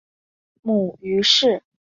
[0.63, 1.61] 母于氏。